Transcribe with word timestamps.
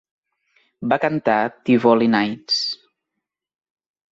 Va 0.93 0.97
cantar 1.03 1.35
"Tivoli 1.69 2.09
Nights". 2.15 2.59